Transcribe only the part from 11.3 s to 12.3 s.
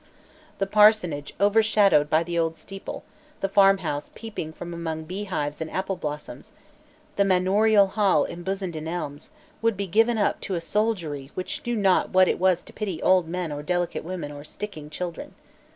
which knew not what